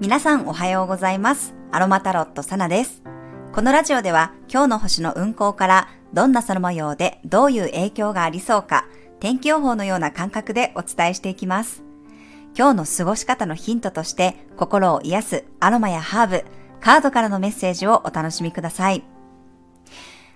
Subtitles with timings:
[0.00, 1.52] 皆さんおはようございます。
[1.70, 3.02] アロマタロットサナです。
[3.52, 8.86] このラジオでは今日の星の運行からどんな空模様でどういう影響がありそうか
[9.20, 11.82] 天気予報のような感覚でお伝えしていきます。
[12.56, 16.44] 今日の過ごし方のヒントとして心を癒すアロマやハーブ、
[16.80, 19.04] カードからのメッセージをお楽しみください。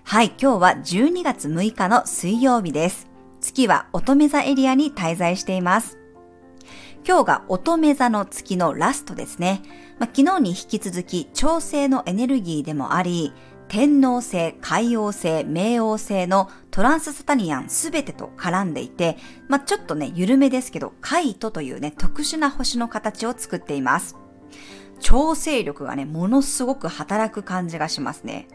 [0.02, 3.06] はい、今日は12月6日の水曜日です。
[3.40, 6.03] 月は乙女座エリアに滞在しています。
[7.06, 9.60] 今日が乙女座の月のラストですね。
[9.98, 13.34] まあ、昨日に引き続き調整のエネルギーでもあり、
[13.68, 24.16] 天王星、海王星、冥王星のトランスサタニアンすべてと絡んでいて、まあ、ちょっとね、緩めですけど、カイトというね、特殊な星の形を作っています。
[24.98, 28.48] 調整力がね、ものすごく働く感じがしますね。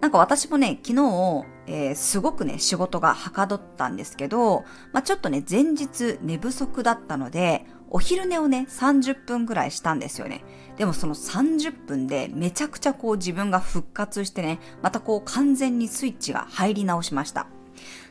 [0.00, 10.44] なんか私もね、昨日、えー、すごくね、仕事がはかどったんですけど、まあ、ちょっとね、前日寝不足だったので、お昼寝をね、30分ぐらいしたんですよね。
[10.76, 17.46] でもその30分でめちゃくちゃこう自分が復活してね、またこう完全にスイッチが入り直しました。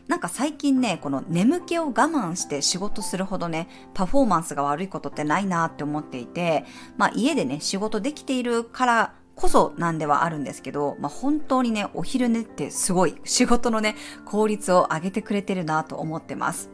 [0.08, 6.66] なんか最近ね、この眠気を我慢して仕事するほどね、パフォーマンスが悪いことってないなって思っていて、
[6.98, 16.70] まあ家でね、仕事できているからこそなんではあるんですけど、まあ、本当にね、お昼寝ってすごい仕事のね、効率を上げてくれてるなと思ってます。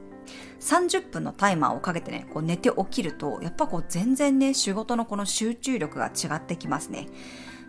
[0.59, 7.07] 30分のタイマーをかけてね、こう寝て起きると、やっぱこう全然ね、仕事のこの集中力が違ってきますね。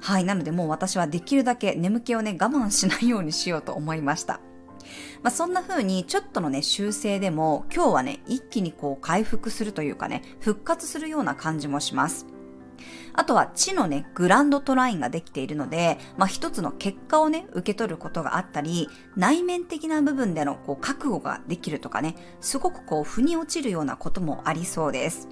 [0.00, 4.40] はい、なのでもう私はできるだけ眠気をね、我慢しないようにしようと思いました。
[5.22, 12.26] まあ、そんな風にちょっとのね、修正でも今日はね、一気にこう回復するというかね、復活するような感じもします。
[13.14, 25.28] あとは地のね、グランドトラインができているので、まあ一つの結果をね、受け取ることがあったり、内面的な部分でのこう覚悟ができるとかね、すごくこう腑に落ちるようなこともありそうです。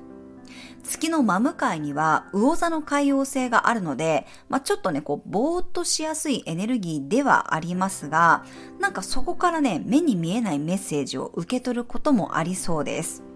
[0.83, 8.45] 月の真向かいには魚座の海洋性があるので、まあ、ちょっとね、こう、ぼーっとしやすいエネルギーではありますが、
[8.81, 13.30] なんかそこからね、目に見えないメッセージを受け取ることもありそうです。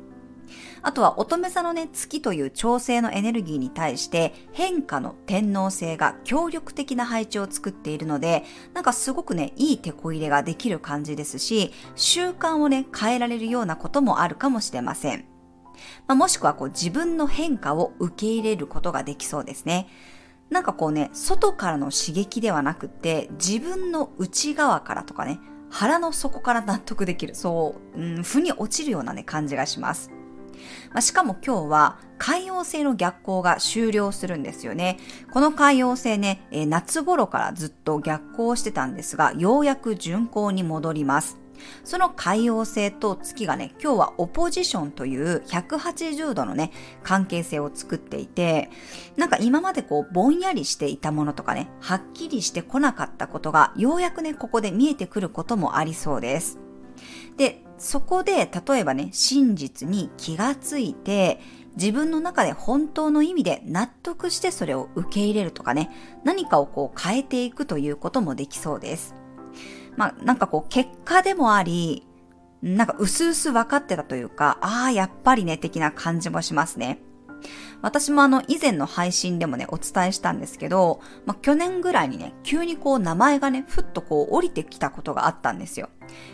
[0.86, 15.24] あとは乙女座のね、月という調整のエネルギーに対して変化の天皇星が協力的な配置を作っているので、なんかすごくね、いい手こ入れができる感じですし、習慣をね、変えられるようなこともあるかもしれません。
[16.06, 19.88] まあ、もしくはこう自分の変化を受け入れることができそうですね。
[20.50, 25.40] なんかこうね、外からの刺激ではなくって、自分の内側からとかね、
[25.70, 30.10] 腹の底から納得できる、そう、うん、腑に落ちるようなね、感じがします。
[30.92, 34.98] まあ、しかも今日は海洋星の逆行が終了するんですよね。
[35.32, 41.44] この海洋星ね、えー、夏頃からずっと逆行してたんですが、ようやく巡行に戻ります。
[41.84, 46.72] その海洋星と月がね、今日はオポジションという180度のね、
[47.02, 48.70] 関係性を作っていて、
[49.16, 56.58] なんか今までこうぼんやりしていたものとかね、はっきりしてこなかったことが、ようやくね、ここで見えてくることもありそうです。
[57.36, 61.38] で、そこで、例えばね、真実に気がついて、
[61.76, 65.90] 自分の中で本当の意味で納得してそれを受け入れるとかね、
[66.24, 69.14] 何かをこう変えていくということもできそうです。
[69.98, 72.06] まあ、なんかこう結果でもあり、
[72.62, 77.00] なんか薄々分かってたというか、ああ、やっぱりね、的な感じもしますね。
[77.82, 85.90] 私もあの以前の配信でもね、お伝えしたんですけど、まあ、去年ぐらいにね、急にこう名前がね、ふっとこう降りてきたことがあったんですよ。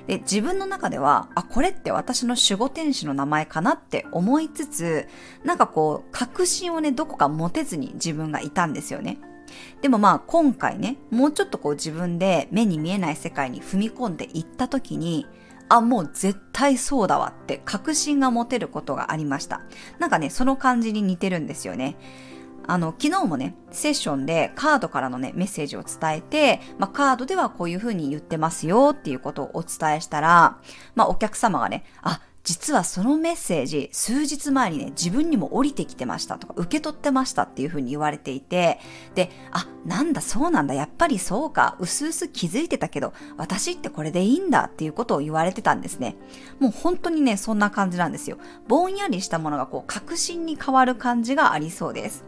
[0.06, 5.08] で、自分の中では、あ、これって私の守護天使の名前かなって思いつつ、
[5.44, 9.18] なんかこう、確信をね、どこか持てずに自分がいたんですよね。
[9.80, 15.26] でもまあ今回ね、もうちょっとこう自分で目に見えない世界に踏み込んでいった時に、
[15.70, 19.62] あ、もう絶対そうだわって確信が持てることがありました。
[19.98, 21.96] なんかね、その感じに似てるんですよね。
[22.66, 30.58] あの、昨日もね、セッションでカードからのね、メッセージを伝えて、まあ、カードではこういう風に言ってますよっていうことをお伝えしたら、
[30.94, 38.80] まあ、お客様がね、あ、実はそのメッセージ、数日前にね、自分にも降りてきてましたとか、受け取ってましたっていう風に言われていて、
[39.14, 46.16] で、あ、なんだ、そうなんだ、やっぱりそうか、うすうす気づいてたけど、私ってこれでいいんだっていうことを言われてたんですね。
[46.58, 48.38] もう本当にね、そんな感じなんですよ。
[48.66, 52.24] ぼんやりしたものがこう、確信に変わる感じがありそうです。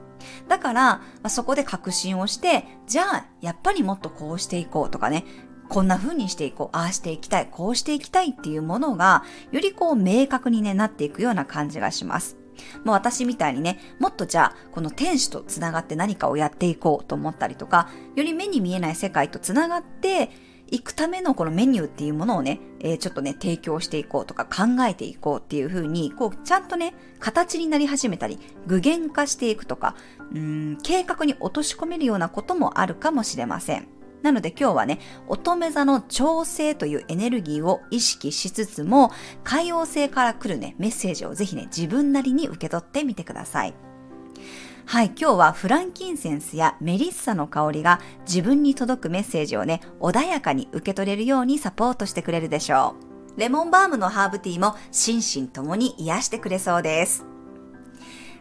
[0.48, 5.25] だから、まあ、そこで確信をして、じゃあ、やっぱりもっとこうしていこうとかね、
[5.68, 12.36] こんな風にしていこう、ああしていきたい、こうしていきたいっていうものが、よりこう明確に、ね、なっていくような感じがします。
[12.84, 20.30] もう私みたいにね、もっとじゃあ、この天使とつながって何かをやっていこうと思ったりとか、より目に見えない世界とつながって、
[20.72, 29.96] 行くためのこのメニューっていうものをね、えー、ちょっとね、提供していこうとか考えていこうっていう風に、こう、ちゃんとね、形になり始めたり、具現化していくとか、
[30.34, 33.86] うん、計画に落とし込めるようなこともあるかもしれません。
[34.22, 39.10] なので今日はね、乙女座の調整というエネルギーを意識しつつも、
[39.44, 43.74] 海王星から来るね、メッセージをぜひね、自分なりに受け取ってみてください。
[44.84, 52.94] はい、今日はフランキンセンスやメリッサの香りが自分に届くメッセージをね、穏やかに受け取れるようにサポートしてくれるでしょ
[53.36, 53.40] う。
[53.40, 57.31] レモンバームのハーブティーも心身ともに癒してくれそうです。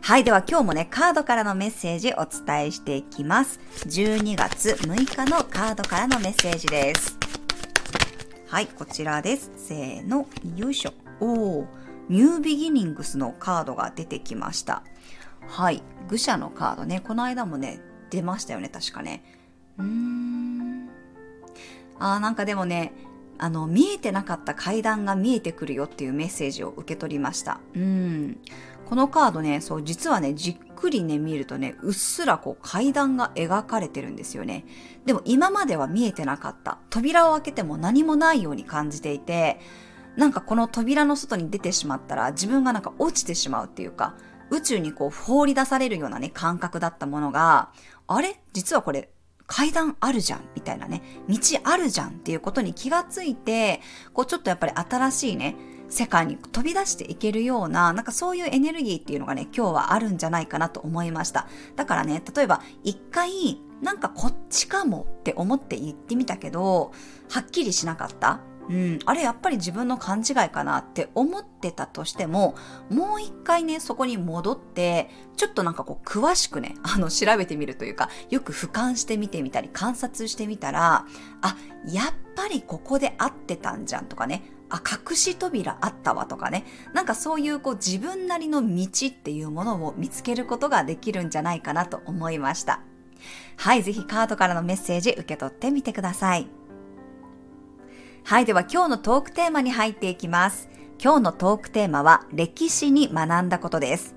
[0.03, 0.23] はい。
[0.23, 3.59] では今日もね、カードからのメッセージお伝えしていきます。
[3.85, 7.15] 12月6日のカードからのメッセージです。
[8.47, 9.51] はい、こちらです。
[9.55, 10.25] せーの、
[10.55, 10.93] よいしょ。
[11.19, 11.67] おー、
[12.09, 14.81] ニュービギニングスのカードが出てきました。
[15.47, 19.23] はい、愚者のカードね、この間もね、出ましたよね、確かね。
[19.77, 20.89] うーん。
[21.99, 22.91] あー、なんかでもね、
[23.37, 27.59] あの、見えてなかった階段が見えてくるよっていうメッセージを受け取りました。
[27.75, 28.37] うん。
[28.91, 34.65] このカードね、そう、実はね、じっくりね、見るとね、うっすらこう階段が描かれてるんですよね。
[35.05, 36.77] でも今までは見えてなかった。
[36.89, 39.61] 扉を開けても何もないように感じていて、
[40.17, 44.17] なんかこの扉の外に出てしまったら自分がなんか落ちてしまうっていうか、
[44.49, 47.71] 宇宙にこう放り出されるようなね、感覚だったものが、
[48.07, 48.41] あれ？
[48.51, 49.09] 実はこれ
[49.47, 50.41] 階段あるじゃん？
[50.53, 52.09] みたいなね、道あるじゃん？
[52.09, 53.79] っていうことに気がついて、
[54.11, 55.55] こうちょっとやっぱり新しいね、
[55.91, 61.47] 世界に飛び出していけるような、なんかそういうエネルギーっていうのがね、今日はあるんじゃないかなと思いました。
[61.75, 66.91] だからね、例えば一回、なんかこっちかもって思って言ってみたけど、
[67.29, 68.39] はっきりしなかった。
[68.69, 72.55] うん、あれやっぱり自分の勘違いかなって思ってたとしても、
[72.89, 81.05] もう一回ね、そこに戻って、ちょっとなんかこう詳しくね、 あの調べてみるというか、よく俯瞰してみてみたり観察してみたら、
[81.41, 81.57] あ、
[81.87, 82.05] やっ
[82.35, 86.65] ぱりここで合ってたんじゃんとかね、あ、隠し扉あったわとかね。
[86.93, 92.79] なんかそういうこう自分なりの道っていうものを見つけることができるんじゃないかなと思いました。
[93.57, 96.47] はい、ぜひカードからのメッセージ受け取ってみてください。
[98.23, 100.69] はい、では今日のトークテーマに入っていきます。
[101.03, 104.15] 今日のトークテーマは歴史に学んだことです。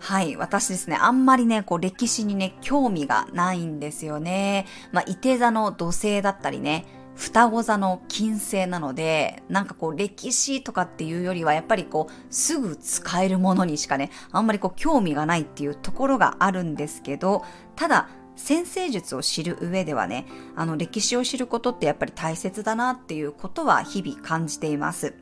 [0.00, 0.36] はい。
[0.36, 4.66] 私ですね、あんまりね、こう、歴史にね、興味がないんですよね。
[4.92, 6.86] まあ、伊手座の土星だったりね、
[7.18, 17.44] 双子座の金星なので、なんかこう歴史とかっていうよりはやっぱりこうすぐ使えるものにしかね、あんまりこう興味がないっていうところがあるんですけど、
[17.74, 25.14] ただ先生術を知る上ではね、あの歴史を知ることってやっぱり大切だなっていうことは日々感じています。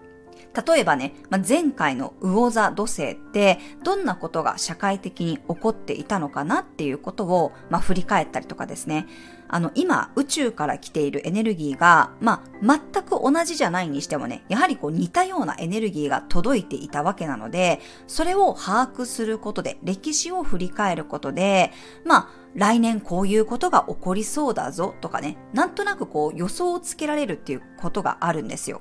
[0.65, 9.07] 例えばね、まあ、前回の魚座土星ってどんなことが社会的に起こっていたのかなっていうことを、まあ、振り返ったりとかですね。
[9.49, 21.73] あの、今、宇宙から来ているエネルギーが、まあ、全く同じじゃないにしてもね、やはりこう似たようなエネルギーが届いていたわけなので、それを把握することで、歴史を振り返ることで、
[22.05, 28.81] まあ、来年こういうことが起こりそうだぞとかね、なんとなくこう予想をつけられるっていうことがあるんですよ。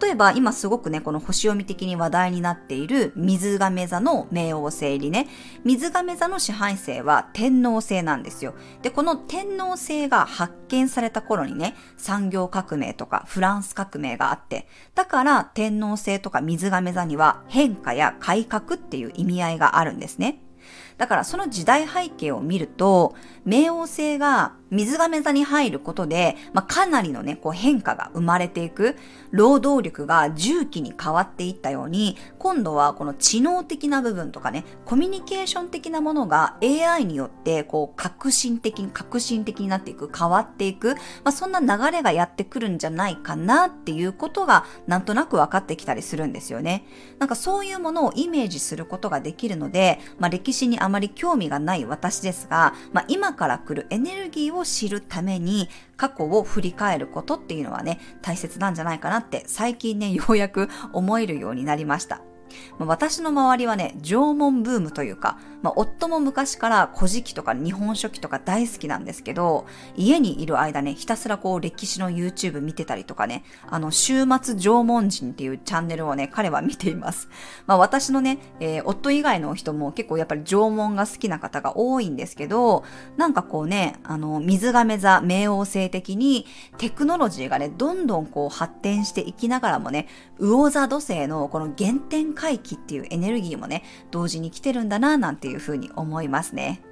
[0.00, 5.28] 例えば今すごくね、この星読み的に話題になっている水亀座の冥王星入りね、
[5.64, 8.54] 水亀座の支配星は天皇星なんですよ。
[8.82, 20.42] で、この天皇星が発見された頃にね、産業革命とかフランス革命があって、だから天皇星とか水亀座には変化や改革っていう意味合いがあるんですね。
[21.02, 28.96] だからその時代背景を見ると、冥王星が水亀座に入ることで、まあ、かなりのね、こう変化が生まれていく、
[29.30, 46.86] 労働力が重機に変わっていったように、今度はこの知能的な部分とかね、コミュニケーション的なものが AI によってこう革新的に、革新的になっていく、変わっていく、まあ、そんな流れがやってくるんじゃないかなっていうことがなんとなく分かってきたりするんですよね。
[47.18, 62.20] なんかそういうものをイメージすることができるので、まあ、歴史にあまり興味がない私ですが、まあ、今から来るエネルギーを知るために過去を振り返ることっていうのはね、大切なんじゃないかなって最近ね、ようやく思えるようになりました。
[62.78, 69.66] まあ、私の周りはね、縄文ブームというか、まあ、夫も昔から古事記とか日本書紀とか大好きなんですけど、
[69.96, 77.28] 家にいる間ね、ひたすらこう歴史の YouTube 見てたりとかね、あの、週末縄文人っていうチャンネルをね、彼は見ています。
[77.66, 82.84] まあ、私のね、えー、夫以外の人も結構やっぱり縄文が好きな方が多いんですけど、
[83.16, 86.46] なんかこうね、あの、水亀座、冥王星的に
[86.78, 96.82] テクノロジーがね、どんどんこう発展していきながらもね、魚座土星のこの原点回帰っていうエネルギーもね、同時に来てるんだな、なんていうふうに思いますね。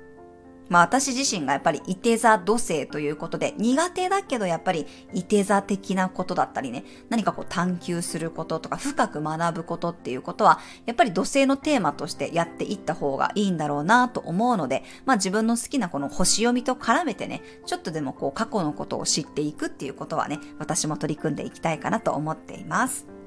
[0.69, 23.20] まあ私自身がやっぱり伊手座土星ということで苦手だけどやっぱり伊手座的なことだったりね、何かこう探求することとか深く学ぶことっていうことはやっぱり土星のテーマとしてやっていった方がいいんだろうなと思うので、まあ自分の好きなこの星読みと絡めてね、ちょっとでもこう過去のことを知っていくっていうことはね、私も取り組んでいきたいかなと思っています。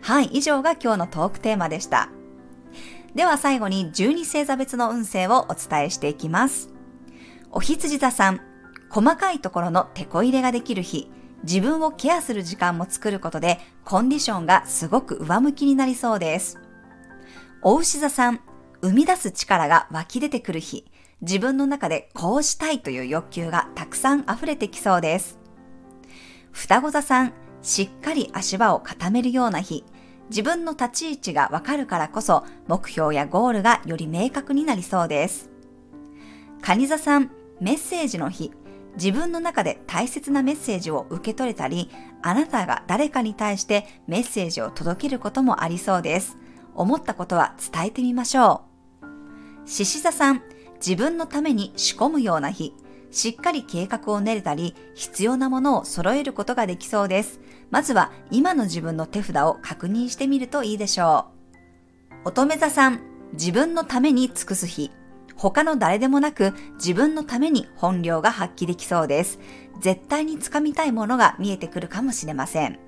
[0.00, 2.08] はい、以上が今日のトークテーマでした。
[3.14, 6.70] では最後に12星座別の運勢をお伝えしていきます。
[7.50, 8.40] お羊座さん、
[8.88, 11.10] 細かいところの手こ入れができる日、
[11.42, 16.58] 自分をケアする時間も作ることで、コンディションがすごく上向きになりそうです。
[17.62, 18.40] お牛座さん、
[18.82, 20.90] 生み出す力が湧き出てくる日、
[21.22, 25.38] 自分の中でこうしたいという欲求がたくさん溢れてきそうです。
[26.52, 29.84] 双子座さん、しっかり足場を固めるような日、
[30.30, 35.50] 自分の立ち位置がわかるからこそ目標やゴールがより明確になりそうです。
[36.62, 38.52] 蟹座さん、メッセージの日、
[38.96, 41.90] 自分の中で大切なメッセージを受け取れたり、
[42.22, 46.38] あなたが誰かに対してメッセージを届けることもありそうです。
[46.74, 48.62] 思ったことは伝えてみましょ
[49.02, 49.68] う。
[49.68, 50.42] 獅子座さん、
[50.76, 52.74] 自分のために仕込むような日、
[53.10, 57.40] しっかり計画を練れたり、必要なものを揃えることができそうです。
[57.70, 61.26] まずは今の自分の手札を確認してみるといいでしょ
[62.24, 62.28] う。
[62.28, 63.00] 乙女座さん、
[63.32, 64.90] 自分のために尽くす日、
[65.36, 69.38] 他の誰でもなく自分のために本領が発揮できそうです。
[69.80, 72.78] 絶対につかみたいものが見えてくるかもしれません。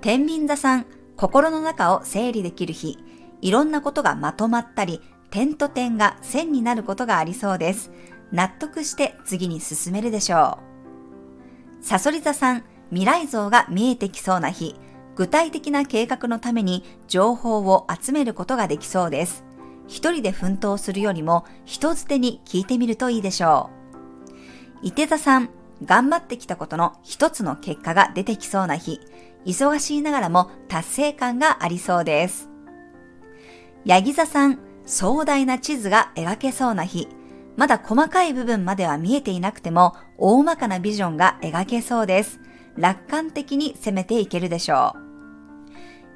[0.00, 0.86] 天秤座さん、
[1.16, 2.98] 心の中を整理できる日、
[3.42, 7.90] いろんなことがまとまったり、点と点が線になることがありそうです。
[8.32, 10.58] 納得して次に進めるでしょ
[11.80, 11.84] う。
[11.84, 14.74] サソリ座さん、未来像が見えてきそうな日、
[15.16, 19.44] 具体的な計画のために情報を集めることができそうです。
[19.86, 23.70] 一人で奮闘するよりも人づてに聞いてみるといいでしょ
[24.82, 24.86] う。
[24.86, 25.50] 伊手座さん、
[25.84, 29.00] 頑張ってきたことの一つの結果が出てきそうな日、
[29.46, 32.48] 忙しいながらも達成感がありそうです。
[33.84, 37.08] ヤギ座さん、壮大な地図が描けそうな日、
[37.60, 42.40] まだ細かい部分までは見えていなくても、大まかなビジョンが描けそうです。
[42.74, 44.98] 楽観的に攻めていけるでしょう。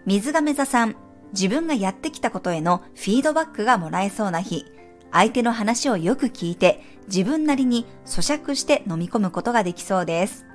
[0.06, 0.96] 水亀座さん、
[1.34, 4.64] 自分がやってきたことへのフィードバックがもらえそうな日、
[5.12, 10.46] 相手の話をよく聞いて自分なりに咀嚼して飲み込むことができそうです。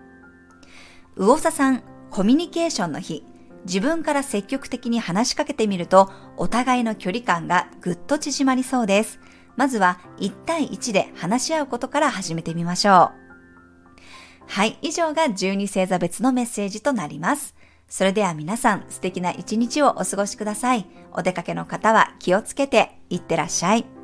[1.16, 3.24] 魚座さん、コミュニケーションの日、
[3.66, 9.20] 自分から積極的に話しかけてみるとお互いの距離感がぐっと縮まりそうです。
[9.60, 14.48] まずは1対1で話し合うことから始めてみましょう。
[14.48, 17.56] はい、以上が12星座別のメッセージとなります。
[17.90, 20.86] それでは皆さん素敵な一日をお過ごしください。
[21.12, 23.99] お出かけの方は気をつけていってらっしゃい。